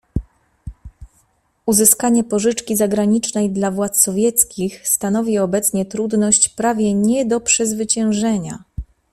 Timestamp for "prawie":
6.49-6.93